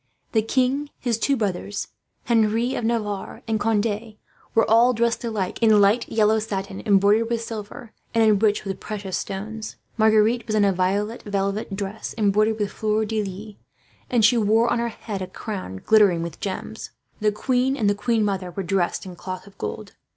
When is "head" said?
14.89-15.21